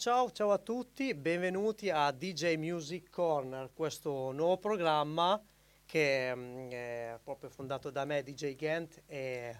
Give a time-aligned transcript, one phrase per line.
[0.00, 5.38] Ciao ciao a tutti, benvenuti a DJ Music Corner, questo nuovo programma
[5.84, 9.54] che mm, è proprio fondato da me, DJ Gent, e,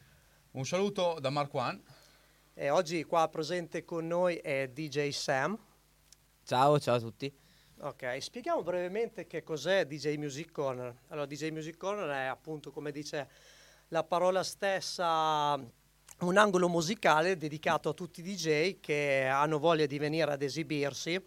[0.52, 1.82] Un saluto da Marco One.
[2.54, 5.58] e oggi qua presente con noi è DJ Sam.
[6.42, 7.30] Ciao, ciao a tutti.
[7.80, 11.02] Ok, spieghiamo brevemente che cos'è DJ Music Corner.
[11.08, 13.28] Allora, DJ Music Corner è appunto, come dice
[13.88, 15.60] la parola stessa,
[16.20, 21.20] un angolo musicale dedicato a tutti i DJ che hanno voglia di venire ad esibirsi,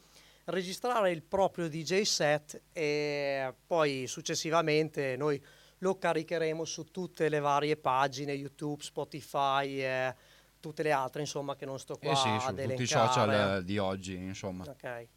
[0.46, 5.42] registrare il proprio DJ set e poi successivamente noi
[5.80, 10.16] lo caricheremo su tutte le varie pagine, YouTube, Spotify e
[10.60, 13.58] tutte le altre, insomma, che non sto qua Eh sì, ad su tutti i social
[13.58, 14.64] eh, di oggi, insomma.
[14.64, 15.08] Ok.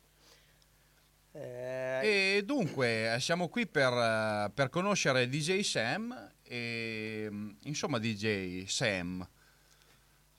[1.32, 7.98] Eh, E dunque, eh, siamo qui per, eh, per conoscere DJ Sam e mm, insomma
[7.98, 9.28] DJ Sam.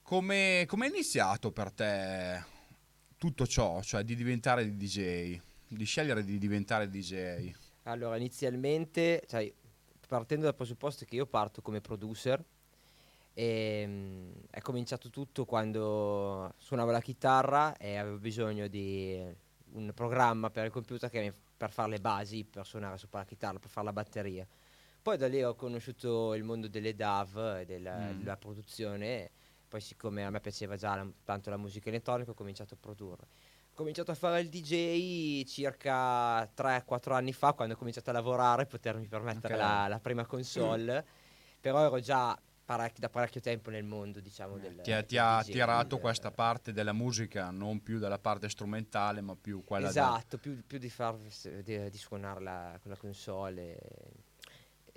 [0.08, 2.42] Come come è iniziato per te
[3.18, 7.52] tutto ciò, cioè di diventare DJ, di scegliere di diventare DJ?
[7.84, 9.52] Allora, inizialmente, cioè,
[10.08, 12.42] partendo dal presupposto che io parto come producer,
[13.34, 19.22] ehm, è cominciato tutto quando suonavo la chitarra e avevo bisogno di
[19.74, 23.26] un programma per il computer che mi- per fare le basi, per suonare sopra la
[23.26, 24.48] chitarra, per fare la batteria.
[25.02, 28.20] Poi da lì ho conosciuto il mondo delle DAV e della, Mm.
[28.20, 29.32] della produzione,
[29.68, 33.28] poi siccome a me piaceva già la- tanto la musica elettronica ho cominciato a produrre.
[33.72, 38.66] Ho cominciato a fare il DJ circa 3-4 anni fa, quando ho cominciato a lavorare,
[38.66, 39.60] potermi permettere Ok.
[39.60, 41.06] la, la prima console,
[41.62, 45.18] però ero già parecchi- da parecchio tempo nel mondo, diciamo, del Ti ha, del ti
[45.18, 49.64] ha DJ, attirato del- questa parte della musica, non più dalla parte strumentale, ma più
[49.64, 51.16] quella Esatto, più, più di, far,
[51.64, 53.78] di, di suonare la, con la console.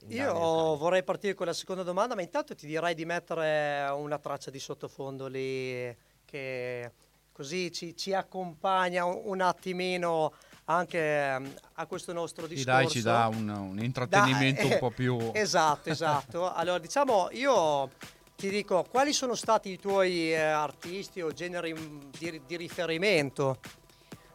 [0.08, 0.32] Io
[0.76, 4.58] vorrei partire con la seconda domanda, ma intanto ti direi di mettere una traccia di
[4.58, 5.94] sottofondo lì
[6.24, 6.92] che
[7.32, 10.32] così ci, ci accompagna un, un attimino
[10.64, 12.70] anche a questo nostro discorso.
[12.70, 15.30] dai, ci dà un, un intrattenimento Da- un po' più...
[15.32, 16.52] Esatto, esatto.
[16.52, 17.90] Allora, diciamo, io
[18.36, 21.74] ti dico, quali sono stati i tuoi eh, artisti o generi
[22.18, 23.58] di, di riferimento?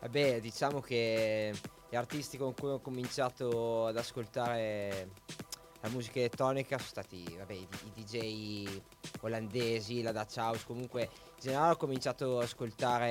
[0.01, 1.53] Vabbè, diciamo che
[1.89, 5.09] gli artisti con cui ho cominciato ad ascoltare
[5.85, 8.81] la musica elettronica sono stati vabbè, i, i DJ
[9.21, 13.05] olandesi, la Dutch House, comunque in generale ho cominciato ad ascoltare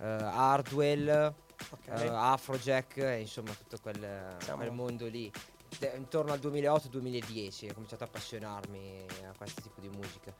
[0.00, 1.34] eh, Hardwell,
[1.70, 1.88] Ok.
[1.88, 5.30] eh, Afrojack, insomma tutto quel, quel mondo lì.
[5.78, 10.32] De- intorno al 2008-2010 ho cominciato a appassionarmi a questo tipo di musica.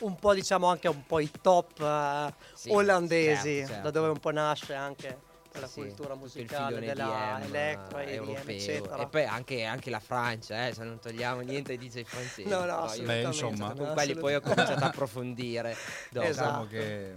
[0.00, 3.82] un po' diciamo anche un po' i top eh, Sì, olandesi, certo, certo.
[3.82, 8.54] da dove un po' nasce anche quella Sì, cultura musicale della electro, eh, europeo.
[8.54, 9.02] eccetera.
[9.02, 12.48] E poi anche, anche la Francia, eh, se non togliamo niente ai DJ francesi.
[12.48, 13.26] No, no, assolutamente.
[13.26, 13.72] insomma.
[13.74, 15.76] con quelli poi ho cominciato a approfondire.
[16.10, 16.26] dopo.
[16.26, 16.66] Esatto.
[16.66, 17.16] Diciamo che...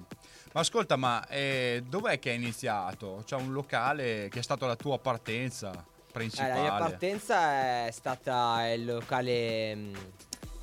[0.53, 3.23] Ma ascolta, ma eh, dov'è che hai iniziato?
[3.25, 6.53] C'è un locale che è stato la tua partenza Eh, principale?
[6.53, 9.97] la mia partenza è stata il locale mh,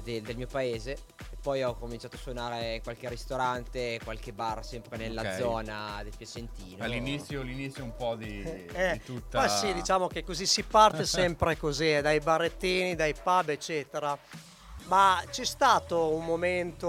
[0.02, 0.96] de- del mio paese.
[1.40, 5.36] Poi ho cominciato a suonare in qualche ristorante, qualche bar, sempre nella Ok.
[5.36, 6.84] zona del Piacentino.
[6.84, 9.40] All'inizio, l'inizio un po' di, Eh, di tutta...
[9.40, 14.16] Ma sì, diciamo che così si parte sempre così, eh, dai barettini, dai pub, eccetera.
[14.84, 16.88] Ma c'è stato un momento,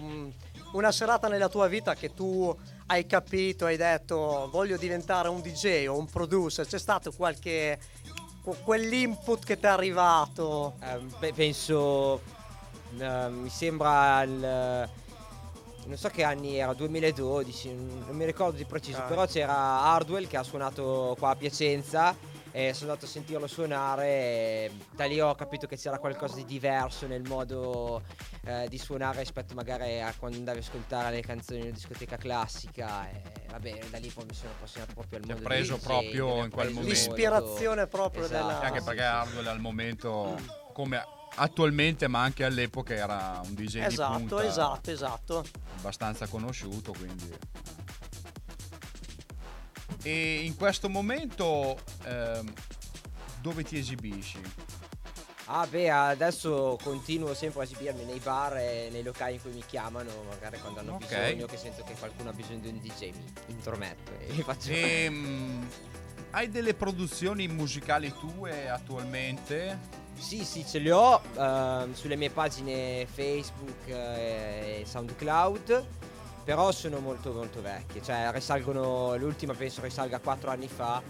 [0.00, 0.30] um,
[0.72, 2.54] una serata nella tua vita che tu
[2.86, 6.66] hai capito, hai detto voglio diventare un DJ o un producer?
[6.66, 7.78] C'è stato qualche
[8.42, 10.74] que- quell'input che ti è arrivato?
[10.82, 12.20] Eh, beh, penso,
[12.98, 14.88] eh, mi sembra il...
[15.86, 19.02] Non so che anni era, 2012, non mi ricordo di preciso, Ah.
[19.06, 22.14] però c'era Hardwell che ha suonato qua a Piacenza
[22.52, 26.44] e sono andato a sentirlo suonare e da lì ho capito che c'era qualcosa di
[26.44, 28.02] diverso nel modo
[28.44, 33.08] eh, di suonare rispetto magari a quando andavi a ascoltare le canzoni in discoteca classica
[33.08, 35.80] e vabbè da lì poi mi sono appassionato proprio al Ti ha mondo preso del
[35.80, 36.88] DJ, proprio in quel preso momento.
[36.88, 38.46] L'ispirazione proprio Esatto.
[38.46, 38.60] della...
[38.60, 40.36] Anche perché Hardwell al momento,
[40.72, 41.04] come
[41.36, 45.44] attualmente, ma anche all'epoca, era un DJ di Esatto, punta esatto, esatto.
[45.78, 47.32] abbastanza conosciuto, quindi...
[50.02, 52.50] E in questo momento ehm,
[53.42, 54.40] dove ti esibisci?
[55.52, 59.64] Ah beh, adesso continuo sempre a esibirmi nei bar e nei locali in cui mi
[59.66, 61.06] chiamano, magari quando hanno Ok.
[61.06, 64.70] bisogno, che sento che qualcuno ha bisogno di un DJ, mi intrometto e faccio...
[64.70, 65.68] Ehm,
[66.30, 69.98] hai delle produzioni musicali tue attualmente?
[70.14, 75.84] Sì, sì, ce le ho ehm, sulle mie pagine Facebook eh, e SoundCloud,
[76.44, 81.02] però sono molto molto vecchie, cioè risalgono, l'ultima penso risalga 4 anni fa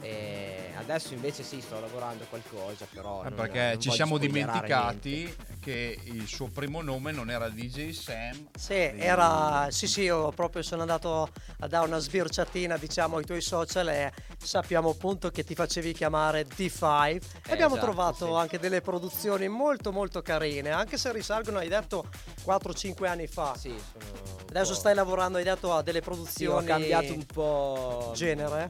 [0.00, 3.24] e adesso invece sì, sto lavorando a qualcosa, però...
[3.24, 5.58] Eh, perché non ci siamo dimenticati niente.
[5.60, 8.48] che il suo primo nome non era DJ Sam.
[8.58, 11.30] Sì, era, sì, sì, io proprio sono andato
[11.60, 16.46] a dare una sbirciatina, diciamo, ai tuoi social e sappiamo appunto che ti facevi chiamare
[16.46, 18.32] D5 e abbiamo esatto, trovato sì.
[18.32, 22.06] anche delle produzioni molto molto carine, anche se risalgono, hai detto,
[22.44, 23.54] 4-5 anni fa.
[23.56, 27.26] Sì, sono Adesso po'- stai lavorando, hai detto, a delle Sì, ho produzioni cambiato un
[27.26, 28.12] po'...
[28.14, 28.68] genere.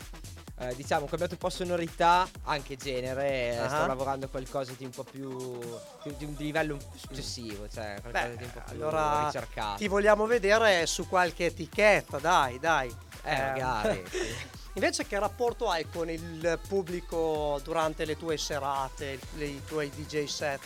[0.60, 3.68] Eh, diciamo, ho cambiato un po' sonorità, anche genere, eh, Ah.
[3.68, 5.58] sto lavorando qualcosa di un po' più...
[6.04, 9.76] di, di un livello successivo, cioè qualcosa Beh, di un po' più allora ricercato.
[9.78, 12.94] ti vogliamo vedere su qualche etichetta, dai, dai.
[13.22, 14.58] Eh, magari, sì.
[14.74, 20.24] Invece che rapporto hai con il pubblico durante le tue serate, le- i tuoi DJ
[20.26, 20.60] set?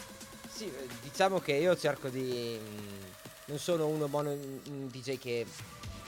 [0.52, 2.58] Sì, eh, diciamo che io cerco di.
[2.60, 3.02] mm,
[3.46, 5.46] Non sono uno mono, un DJ che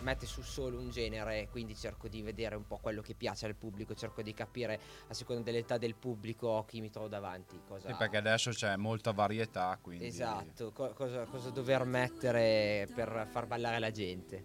[0.07, 3.57] mette su solo un genere, quindi cerco di vedere un po' quello che piace al
[3.57, 7.61] pubblico, cerco di capire a seconda dell'età del pubblico chi mi trovo davanti.
[7.67, 7.89] Cosa...
[7.89, 10.07] Sì, perché adesso c'è molta varietà, quindi...
[10.07, 14.45] Esatto, co- cosa, cosa dover mettere per far ballare la gente.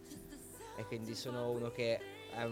[0.75, 1.99] E quindi sono uno che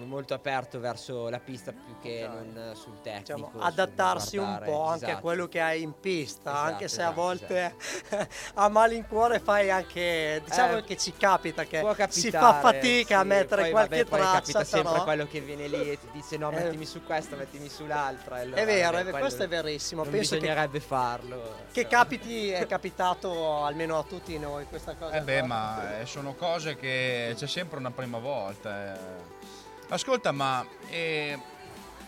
[0.06, 3.50] molto aperto verso la pista più che non sul tecnico.
[3.52, 5.22] Diciamo, adattarsi un po' anche a Esatto.
[5.22, 7.76] quello che hai in pista, Esatto, anche se a esatto, volte
[8.56, 13.18] a malincuore fai anche, diciamo Eh, che ci capita che Può si fa capitare, fatica
[13.20, 16.00] a sì, mettere poi, qualche vabbè, poi traccia, capita sempre quello che viene lì e
[16.00, 16.56] ti dice no, Eh.
[16.56, 18.36] mettimi su questa, mettimi sull'altra.
[18.38, 21.56] allora, è vero, vabbè, questo è verissimo, Non penso che, bisognerebbe farlo.
[21.72, 25.16] che capiti, è capitato almeno a tutti noi questa cosa.
[25.16, 25.48] Eh beh, qua.
[25.48, 28.94] ma eh, sono cose che c'è sempre una prima volta.
[28.94, 29.38] eh.
[29.92, 31.38] Ascolta, ma eh,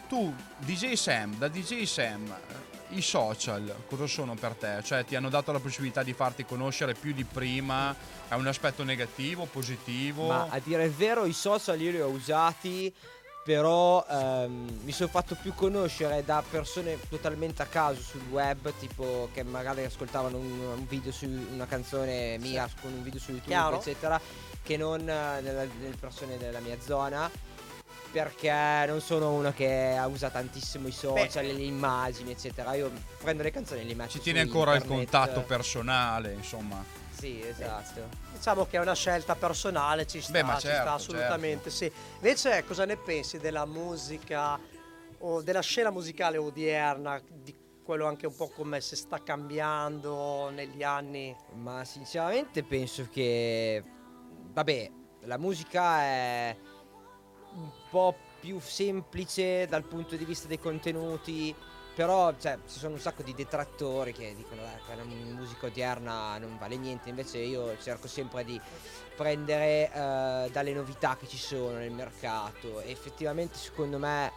[0.07, 4.81] tu, DJ Sam, da DJ Sam, eh, i social cosa sono per te?
[4.83, 7.95] Cioè ti hanno dato la possibilità di farti conoscere più di prima?
[8.27, 10.27] È un aspetto negativo, positivo?
[10.27, 12.93] Ma a dire il vero, i social io li ho usati,
[13.43, 19.27] però ehm, mi sono fatto più conoscere da persone totalmente a caso sul web, tipo
[19.33, 23.49] che magari ascoltavano un, un video su una canzone mia con un video su YouTube,
[23.49, 23.79] Chiaro.
[23.79, 24.21] eccetera,
[24.61, 27.49] che non eh, nella- nelle persone della mia zona.
[28.11, 32.73] Perché non sono uno che usa tantissimo i social, le immagini, eccetera.
[32.73, 35.09] Io prendo le canzoni e le metto Ci su tieni ancora il internet.
[35.09, 36.83] contatto personale, insomma.
[37.11, 38.09] Sì, esatto.
[38.33, 41.89] Diciamo che è una scelta personale, ci sta, Beh, ma ci certo, sta assolutamente, sì.
[42.15, 44.59] Invece cosa ne pensi della musica
[45.19, 50.83] o della scena musicale odierna, di quello anche un po' come si sta cambiando negli
[50.83, 51.35] anni?
[51.53, 53.83] Ma sinceramente penso che,
[54.51, 54.91] vabbè,
[55.21, 56.57] la musica è
[57.55, 61.53] un po' più semplice dal punto di vista dei contenuti,
[61.93, 65.67] però cioè, ci sono un sacco di detrattori che dicono "Eh, che la mu- musica
[65.67, 68.59] odierna non vale niente, invece io cerco sempre di
[69.15, 72.81] prendere eh, dalle novità che ci sono nel mercato.
[72.81, 74.31] E effettivamente secondo me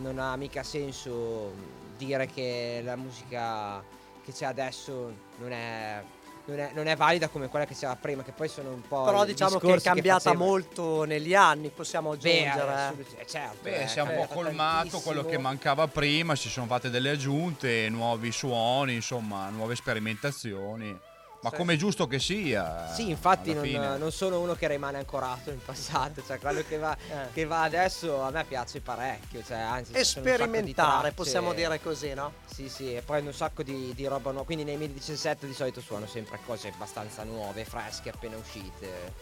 [0.00, 1.52] non ha mica senso
[1.96, 3.82] dire che la musica
[4.22, 6.02] che c'è adesso non è,
[6.44, 9.02] non è, non è valida come quella che c'era prima, che poi sono un po'.
[9.04, 10.44] Però diciamo che è cambiata facevo.
[10.44, 12.72] molto negli anni, possiamo Beh, aggiungere.
[12.74, 15.48] assolut- eh, certo, Beh, eh, si è un po' cambiata colmato quello che tantissimo.
[15.48, 20.98] mancava prima, ci sono fatte delle aggiunte, nuovi suoni, insomma, nuove sperimentazioni.
[21.42, 21.56] Ma Sì.
[21.56, 22.86] come è giusto che sia.
[22.94, 23.68] Sì, infatti non,
[23.98, 27.32] non sono uno che rimane ancorato nel passato, cioè quello che va, Eh.
[27.32, 32.14] che va adesso a me piace parecchio, cioè anzi di Sperimentare, tracce- possiamo dire così,
[32.14, 32.34] no?
[32.46, 35.52] Sì, sì, e prendo un sacco di, di roba nuova, quindi nei miei 17 di
[35.52, 39.12] solito suono sempre cose abbastanza nuove, fresche, appena uscite.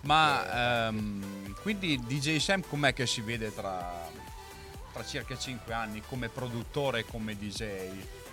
[0.00, 3.92] Ma ehm, quindi DJ Sam com'è che si vede tra,
[4.92, 7.58] tra circa 5 anni come produttore e come DJ?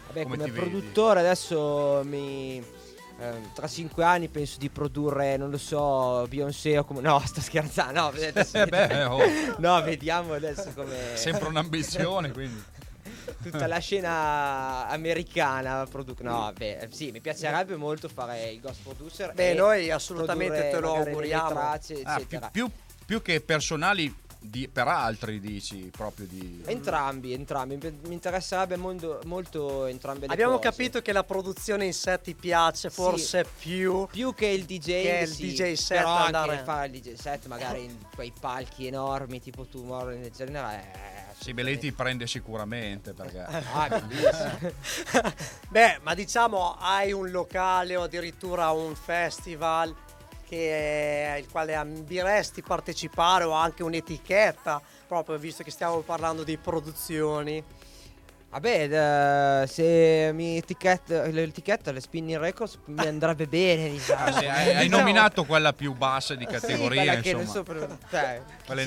[0.07, 0.51] Vabbè, Come come, ti vedi?
[0.67, 2.81] produttore adesso mi...
[3.23, 7.01] ehm, tra cinque anni penso di produrre, non lo so, Beyoncé o come...
[7.01, 9.19] No, sto scherzando, no, adesso Eh beh, oh.
[9.57, 11.15] no vediamo adesso come...
[11.15, 12.61] Sempre un'ambizione, quindi.
[13.43, 19.33] Tutta la scena americana produ- No, beh, sì, mi piacerebbe molto fare il ghost producer.
[19.33, 21.49] Beh, e noi assolutamente te lo auguriamo.
[21.49, 22.71] Tracce, Ah, più, più-
[23.05, 24.13] più che personali
[24.43, 26.61] di- per altri, dici, proprio di...
[26.65, 27.77] Entrambi, entrambi.
[27.77, 30.69] Mi interesserebbe molto, molto entrambe le Abbiamo cose.
[30.69, 32.95] capito che la produzione in sé ti piace Sì.
[32.95, 34.05] forse più.
[34.11, 37.13] più che il DJ Che il sì, DJ set però anche andare- fare il DJ
[37.13, 41.91] set magari in quei palchi enormi tipo Tomorrow del genere è Sì, beh, lei ti
[41.91, 43.39] prende sicuramente perché...
[43.73, 44.71] ah, bellissimo.
[45.69, 49.93] Beh, ma diciamo hai un locale o addirittura un festival
[50.57, 57.63] che, il quale ambiresti partecipare o anche un'etichetta, proprio visto che stiamo parlando di produzioni.
[58.49, 64.25] Vabbè, eh, se mi etichetta l'etichetta le Spinning Records mi andrebbe bene, diciamo.
[64.25, 67.45] Ah, sì, hai, hai Diciamo- nominato quella più bassa di Sì, categoria, che non insomma.
[67.47, 68.85] so per- cioè, Quelle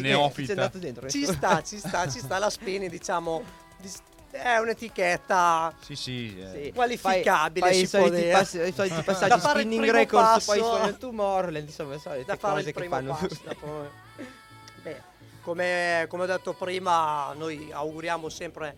[0.79, 1.09] dentro?
[1.11, 3.43] Ci sta, ci sta, ci sta la Spini, diciamo
[3.79, 4.03] dis-
[4.37, 6.39] è un'etichetta Sì, sì.
[6.39, 6.65] eh.
[6.65, 6.73] Sì.
[6.75, 9.83] qualificabile, fai, si fai può i soliti, passi- i soliti Da passaggi fare il spinning
[9.83, 13.13] primo records poi il Tomorrowland insomma le solite da fare cose il che primo fanno
[13.13, 13.41] passo.
[13.45, 13.91] dopo-
[14.83, 15.03] Beh,
[15.43, 18.77] come, come ho detto prima, noi auguriamo sempre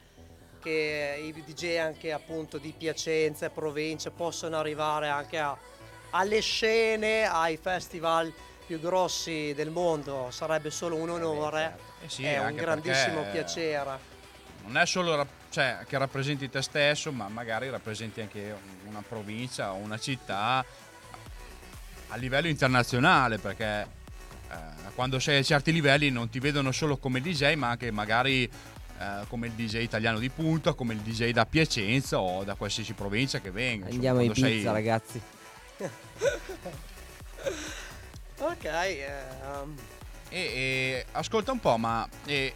[0.60, 5.56] che i DJ anche appunto di Piacenza e province possano arrivare anche a-
[6.10, 8.32] alle scene, ai festival
[8.66, 10.28] più grossi del mondo.
[10.30, 13.98] Sarebbe solo un onore, Eh sì, è un grandissimo perché piacere.
[14.64, 18.54] Non è solo rap- cioè, che rappresenti te stesso, ma magari rappresenti anche
[18.86, 20.64] una provincia o una città
[22.10, 23.80] a livello internazionale, perché
[24.50, 24.56] eh,
[24.94, 29.24] quando sei a certi livelli non ti vedono solo come DJ, ma anche magari eh,
[29.26, 33.40] come il DJ italiano di punta, come il DJ da Piacenza o da qualsiasi provincia
[33.40, 33.86] che venga.
[33.86, 35.20] andiamo a quando sei- ragazzi
[38.38, 39.74] Ok, ehm,
[40.28, 42.54] E, e ascolta un po', ma eh,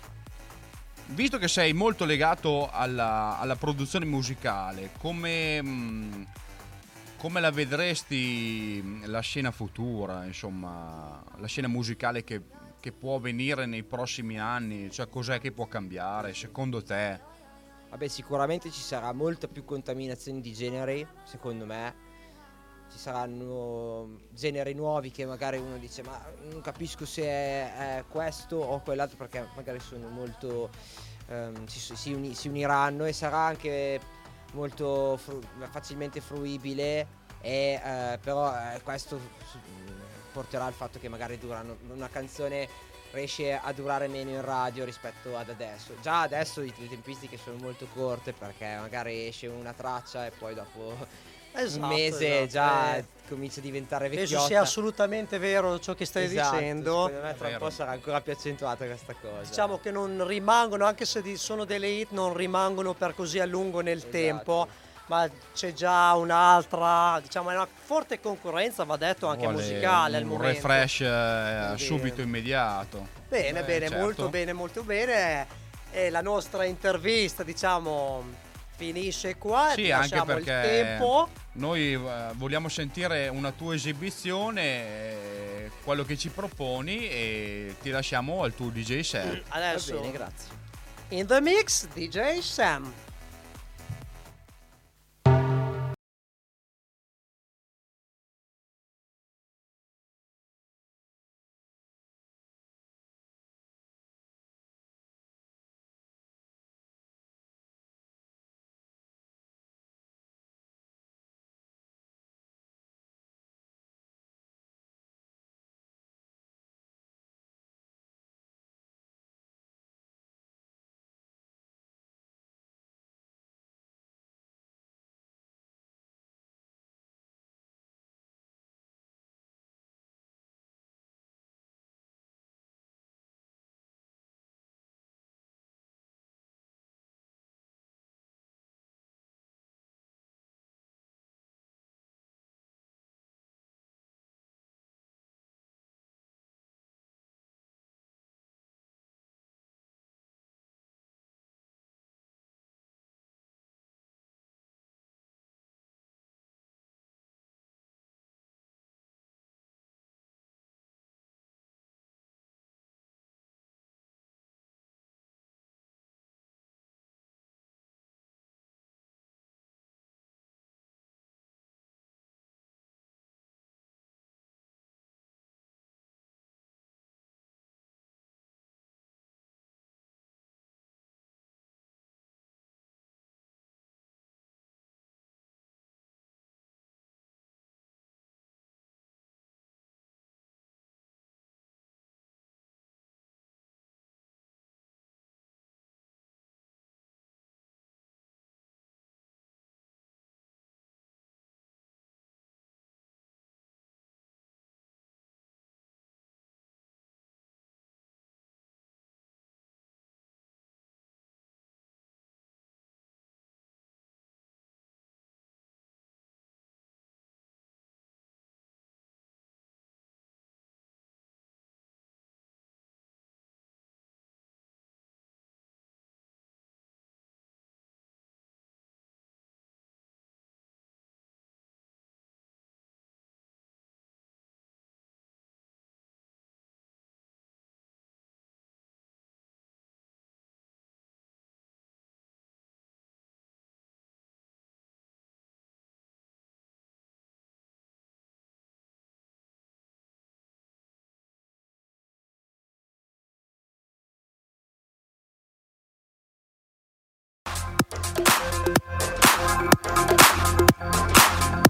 [1.13, 6.27] visto che sei molto legato alla, alla produzione musicale, come, mh,
[7.19, 12.43] come la vedresti mh, la scena futura, insomma, la scena musicale che,
[12.81, 14.91] che può venire nei prossimi anni?
[14.91, 17.21] Cioè, cos'è che può cambiare secondo te?
[17.91, 22.11] Vabbè, sicuramente ci sarà molta più contaminazione di generi, secondo me.
[22.93, 26.21] Ci saranno generi nuovi che magari uno dice ma
[26.51, 30.71] non capisco se è, è questo o quell'altro perché magari sono molto...
[31.29, 33.99] ehm, si, si uni- si uniranno e sarà anche
[34.53, 39.19] molto fru- facilmente fruibile e eh, però eh, questo
[40.33, 42.69] porterà al fatto che magari durano una canzone
[43.13, 45.95] riesce a durare meno in radio rispetto ad adesso.
[46.01, 50.95] Già adesso le tempistiche sono molto corte perché magari esce una traccia e poi dopo
[51.53, 54.47] esatto, un mese esatto, già eh, comincia a diventare penso vecchiotta.
[54.47, 57.05] sia assolutamente vero ciò che stai Esatto, dicendo.
[57.07, 59.49] Secondo me tra un po' sarà ancora più accentuata questa cosa.
[59.49, 63.81] Diciamo che non rimangono, anche se sono delle hit, non rimangono per così a lungo
[63.81, 64.11] nel Esatto.
[64.13, 64.69] tempo,
[65.07, 70.23] ma c'è già un'altra, diciamo, è una forte concorrenza, va detto, anche Vuole musicale al
[70.23, 70.53] un momento.
[70.69, 73.07] refresh eh, subito immediato.
[73.29, 74.03] Bene, Eh, bene, certo.
[74.05, 75.47] molto bene, molto bene.
[75.91, 78.25] E la nostra intervista, diciamo,
[78.77, 79.73] finisce qua.
[79.75, 81.29] Sì, anche lasciamo il perché tempo.
[81.53, 81.99] noi eh,
[82.35, 88.69] vogliamo sentire una tua esibizione, eh, quello che ci proponi e ti lasciamo al tuo
[88.71, 89.43] DJ set.
[89.49, 90.49] Va Adesso, bene, grazie.
[91.11, 92.93] in the mix, DJ Sam.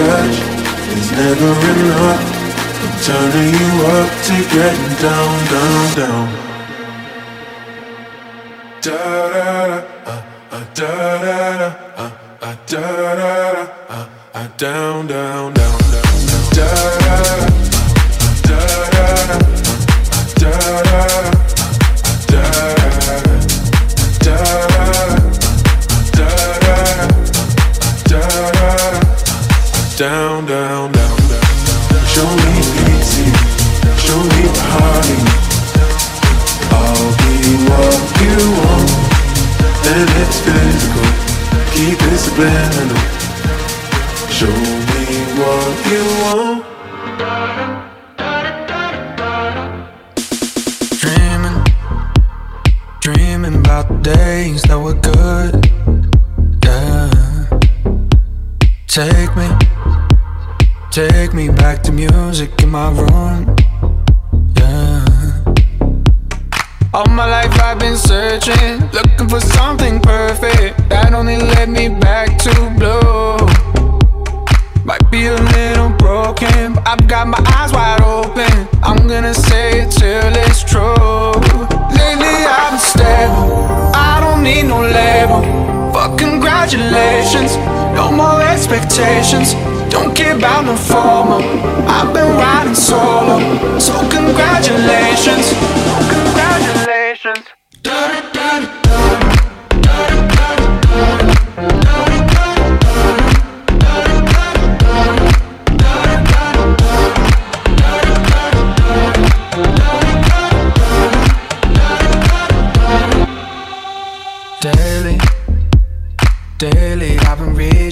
[0.00, 0.36] Touch
[0.96, 2.24] is never enough.
[2.82, 6.39] I'm turning you up to getting down, down, down.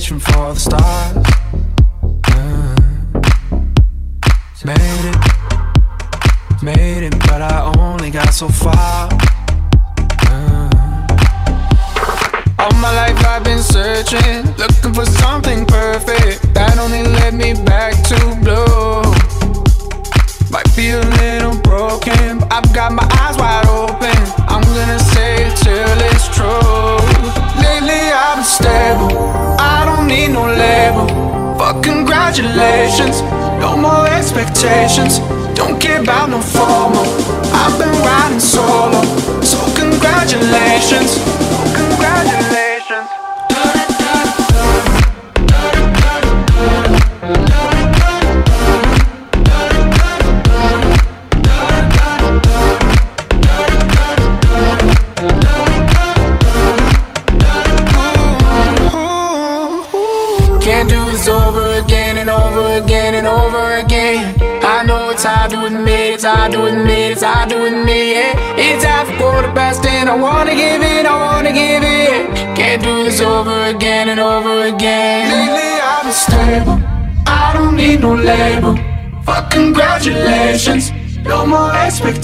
[0.06, 1.37] from for the stars.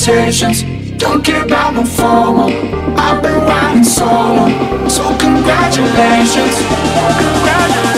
[0.06, 0.62] expectations.
[0.98, 2.50] Don't care about no formal.
[2.98, 4.48] I've been riding solo,
[4.88, 6.56] so congratulations.
[6.56, 7.93] Congratulations.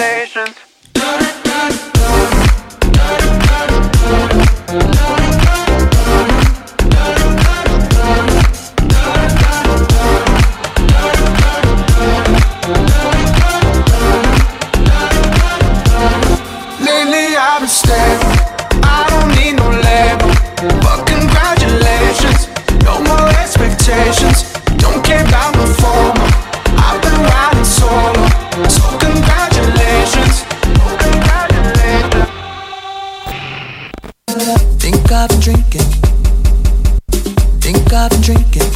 [37.97, 38.71] I've been drinking.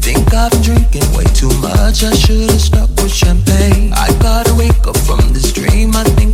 [0.00, 2.02] Think I've been drinking way too much.
[2.04, 3.92] I should have stuck with champagne.
[3.92, 5.94] I gotta wake up from this dream.
[5.94, 6.29] I think.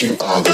[0.00, 0.47] watching all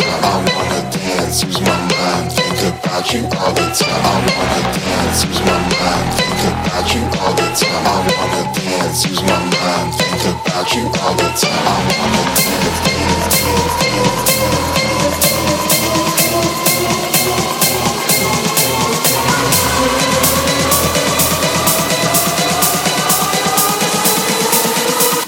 [0.00, 4.04] I wanna dance, use my mind, think about you all the time.
[4.04, 7.84] I wanna dance, use my mind, think about you all the time.
[7.84, 11.66] I wanna dance, use my mind, think about you all the time.
[11.66, 14.32] I wanna dance, dance, dance, dance,
[14.72, 15.32] dance, dance.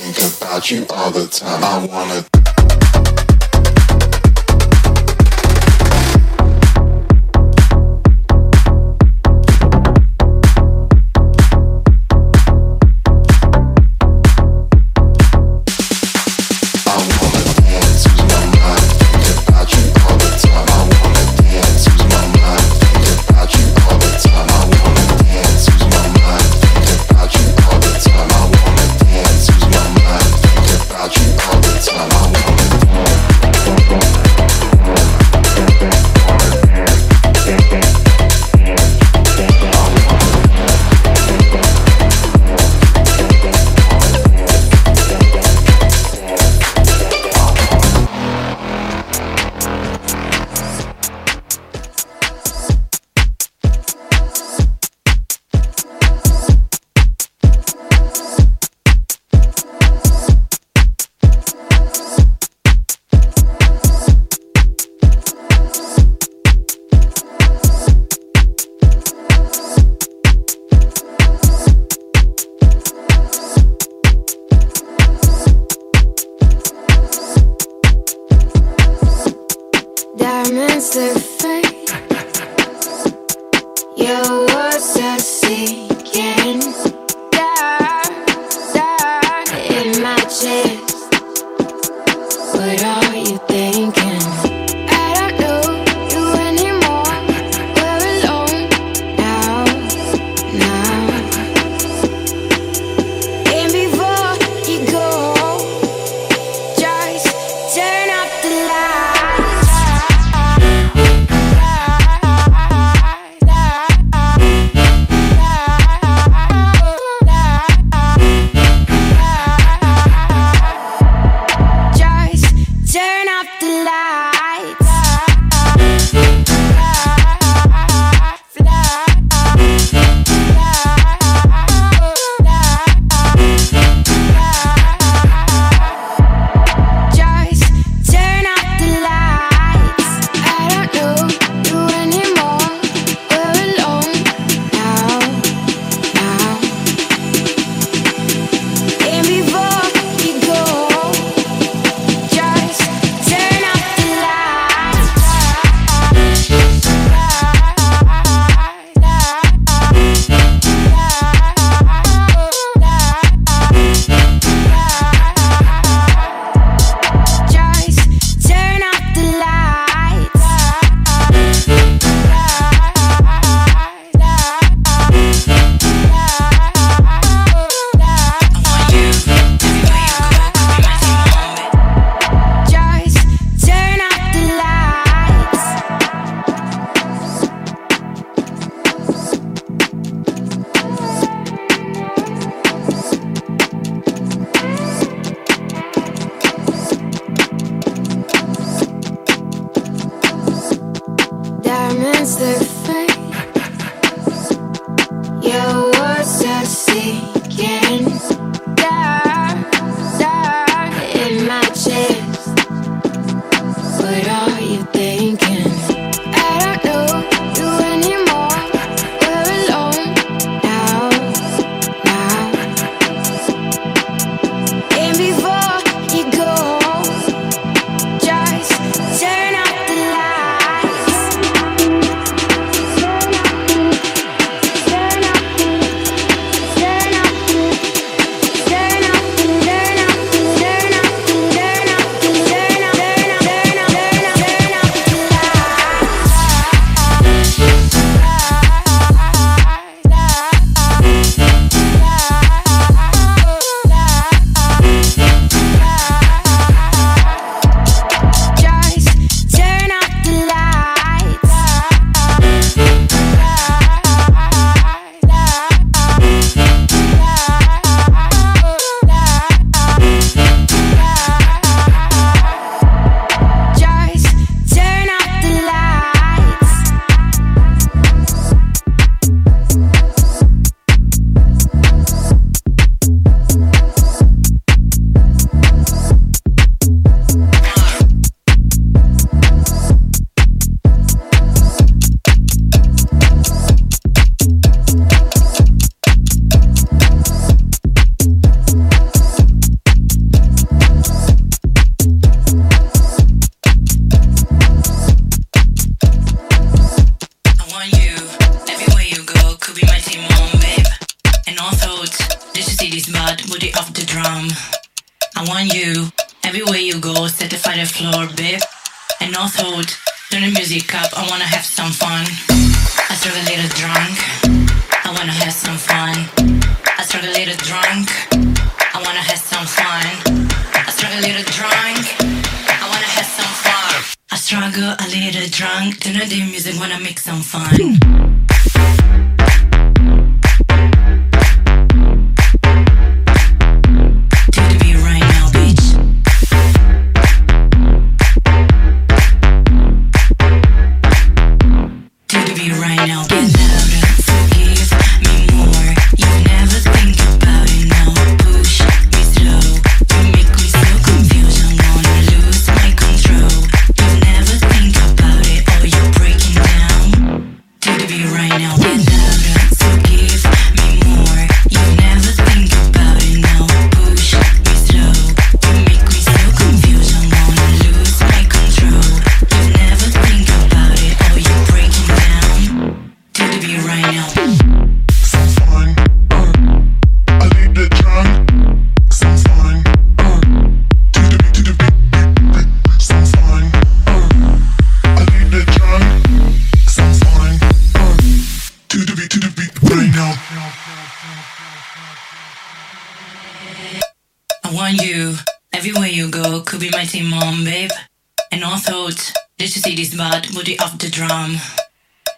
[0.00, 1.62] Think about you all the time.
[1.62, 2.43] I wanna.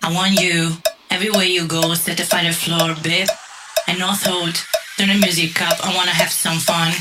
[0.06, 0.70] I want you,
[1.10, 3.26] everywhere you go, set the fire floor, babe.
[3.88, 4.54] And not hold,
[4.96, 6.94] turn the music up, I wanna have some fun.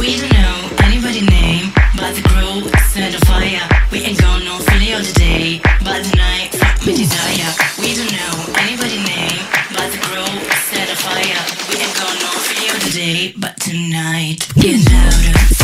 [0.00, 0.56] We don't know
[0.88, 1.68] anybody's name,
[2.00, 3.68] but the crew set the fire.
[3.92, 7.52] We ain't got no feeling of the day, but the night fuck me desire.
[7.76, 9.44] We don't know anybody's name,
[9.76, 10.24] but the crew
[10.72, 11.44] set the fire.
[11.68, 15.63] We ain't got no feeling of the day, but tonight get louder.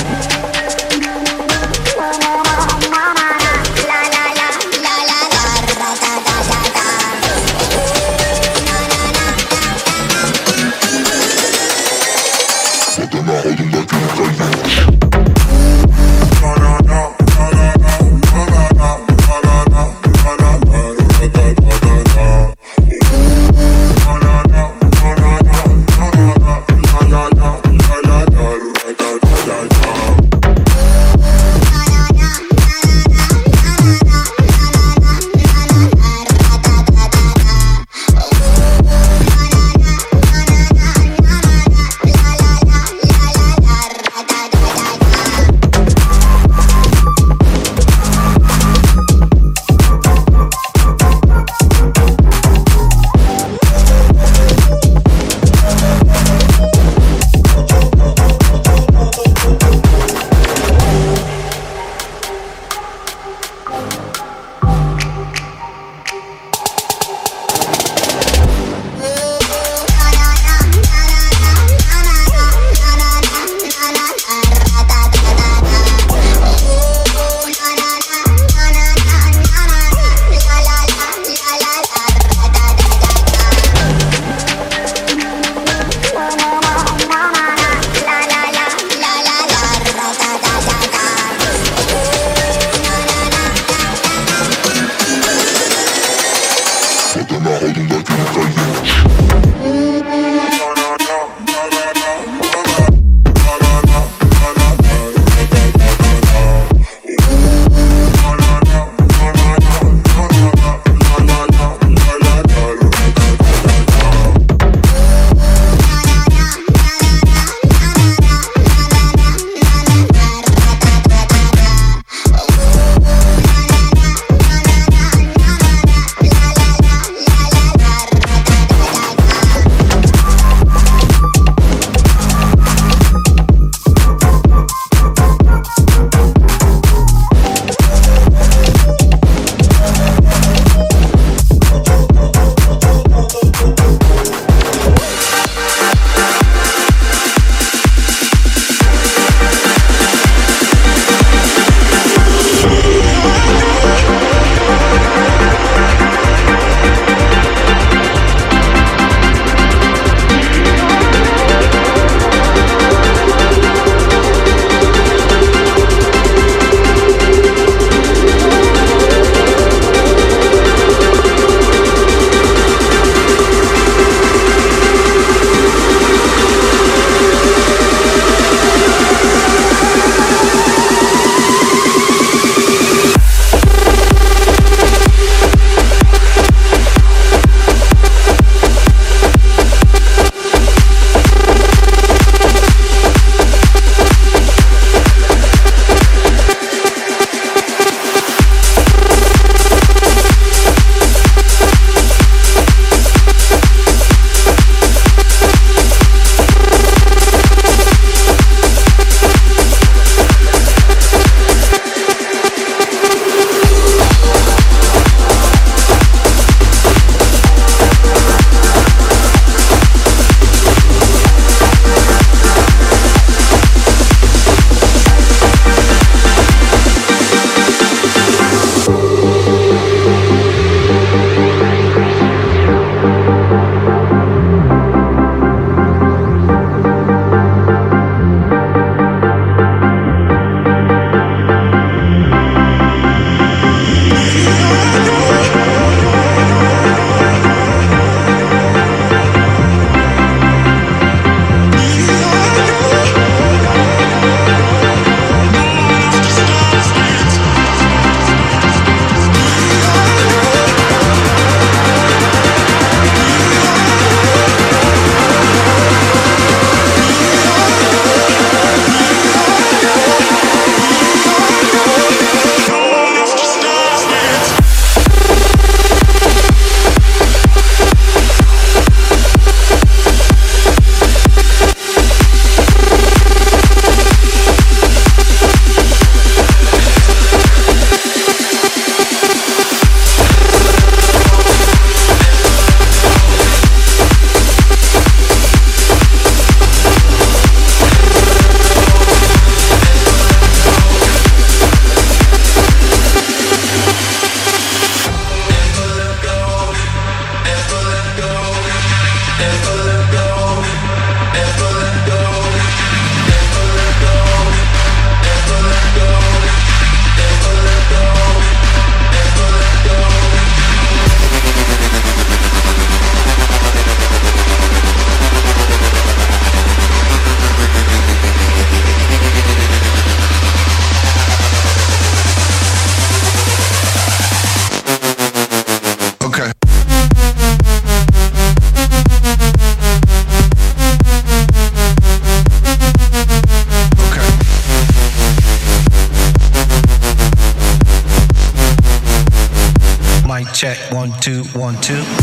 [351.21, 352.20] two one two.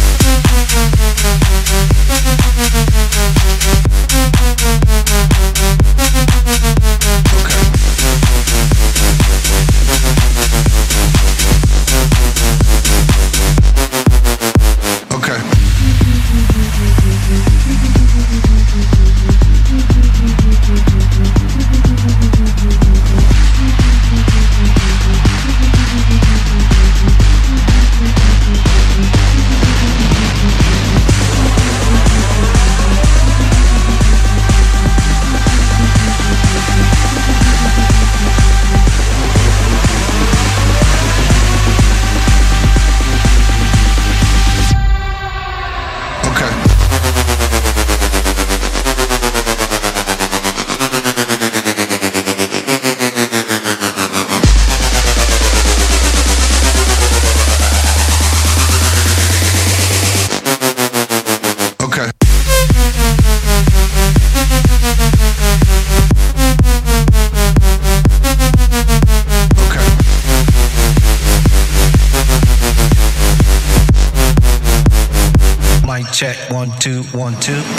[76.78, 77.77] Two one two.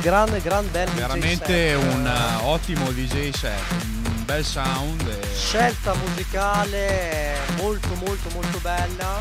[0.00, 1.76] Grande, grande, gran bel DJ Veramente set.
[1.94, 3.52] un eh, ottimo DJ set,
[4.06, 5.06] un bel sound.
[5.06, 9.20] e- Scelta musicale molto molto molto bella,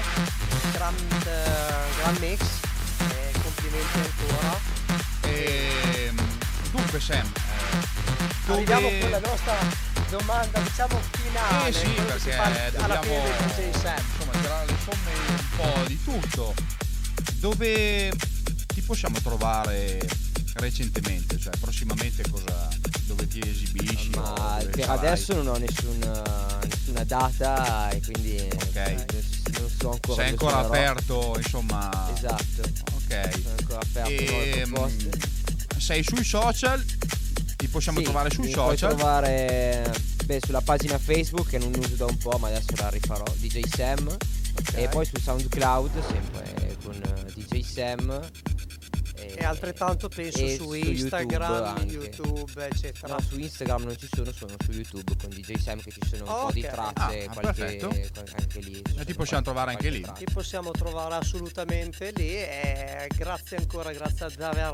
[0.71, 0.95] gran,
[1.25, 2.39] eh, gran mix,
[3.09, 4.59] e complimenti ancora.
[5.23, 6.11] E,
[6.71, 7.31] dunque Sam, eh,
[8.45, 9.55] dove- Arriviamo con la nostra
[10.09, 11.69] domanda diciamo finale.
[11.69, 14.01] Eh sì, perché fa alla fine dobbiamo del DJ set.
[14.15, 16.53] insomma, tirare le somme un po' di tutto.
[17.33, 18.11] Dove
[18.73, 19.99] ti possiamo trovare
[20.59, 21.37] recentemente?
[21.39, 22.67] Cioè, prossimamente cosa,
[23.05, 24.09] dove ti esibisci?
[24.11, 24.97] Ma per sarai?
[24.97, 29.05] adesso non ho nessuna, nessuna data e quindi eh,
[29.59, 30.21] non, so ancora.
[30.21, 32.11] Sei ancora aperto, insomma.
[32.15, 32.61] Esatto.
[32.93, 33.29] Ok.
[33.41, 35.09] Sono ancora aperto Ehm, proposte.
[35.77, 36.83] sei sui social?
[37.55, 38.95] Ti possiamo Sì, trovare sui social?
[38.95, 39.91] trovare
[40.25, 43.61] beh, sulla pagina Facebook che non uso da un po', ma adesso la rifarò, DJ
[43.67, 44.15] Sam.
[44.73, 48.29] E poi su SoundCloud, sempre con eh, DJ Sam.
[49.41, 51.93] E altrettanto penso e su YouTube Instagram, anche.
[51.95, 53.13] YouTube, eccetera.
[53.13, 56.23] No, su Instagram non ci sono, sono su YouTube con DJ Sam che ci sono
[56.39, 57.87] un po' di tracce, Ah, qualche, perfetto.
[57.87, 58.81] qual- anche lì.
[58.81, 60.25] E ti possiamo qualche- trovare anche qualche lì.
[60.25, 64.73] Ti possiamo trovare assolutamente lì e grazie ancora, grazie ad aver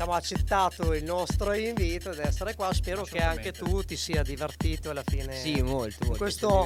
[0.00, 2.72] diciamo, accettato il nostro invito ad essere qua.
[2.72, 5.34] Spero che anche tu ti sia divertito alla fine.
[5.36, 6.16] Sì, molto, molto.
[6.18, 6.64] Questo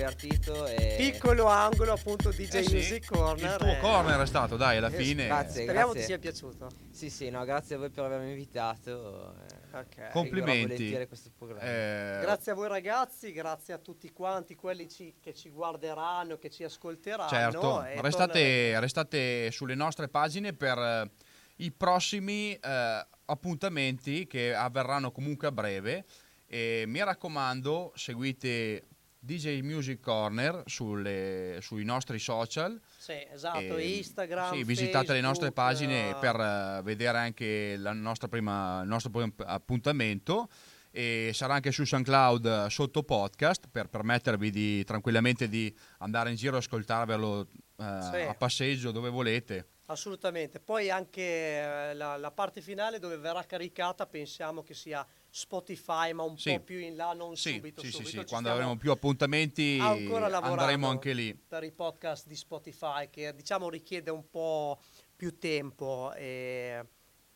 [0.69, 0.95] e...
[0.97, 3.51] piccolo angolo appunto DJ Eh sì, Music Corner.
[3.53, 5.27] Il tuo e- corner è stato, dai, alla Eh, fine.
[5.27, 5.63] grazie.
[5.65, 6.69] Speriamo ti sia piaciuto.
[6.93, 9.35] Sì, sì, no, grazie a voi per avermi invitato.
[9.49, 9.87] eh, Ok.
[9.95, 10.93] seguirò Complimenti.
[10.95, 16.49] Eh, Grazie a voi ragazzi, grazie a tutti quanti quelli ci- che ci guarderanno, che
[16.51, 17.29] ci ascolteranno.
[17.29, 21.11] Certo, e restate, restate sulle nostre pagine per eh,
[21.57, 26.05] i prossimi eh, appuntamenti che avverranno comunque a breve.
[26.47, 28.85] E mi raccomando, seguite
[29.19, 32.79] DJ Music Corner sulle- sui nostri social.
[32.99, 34.55] Sì, esatto, E, Instagram.
[34.55, 35.55] Sì, visitate le nostre Facebook,
[35.89, 40.49] pagine eh, per eh, vedere anche la nostra prima, il nostro primo appuntamento.
[40.97, 46.37] E sarà anche su SoundCloud eh, sotto podcast per permettervi di, tranquillamente di andare in
[46.37, 47.47] giro e ascoltarvelo eh,
[47.77, 48.17] Sì.
[48.29, 49.67] a passeggio dove volete.
[49.87, 50.61] Assolutamente.
[50.61, 56.23] Poi anche eh, la, la parte finale dove verrà caricata pensiamo che sia Spotify, ma
[56.23, 56.55] un Sì.
[56.55, 57.81] po' più in là, non Sì, subito.
[57.83, 58.11] sì, sì, subito.
[58.11, 61.35] sì, Ci quando avremo più appuntamenti andremo anche lì.
[61.35, 64.81] per i podcast di Spotify che diciamo richiede un po'
[65.15, 66.13] più tempo.
[66.15, 66.85] E...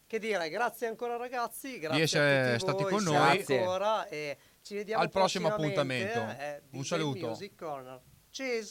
[0.07, 3.45] Che dire, grazie ancora ragazzi, grazie essere a tutti stati voi, con noi.
[3.47, 6.19] ancora e ci vediamo Al prossimo appuntamento.
[6.39, 7.27] eh, Un saluto.
[7.27, 8.01] Music Corner.
[8.31, 8.71] Cheers!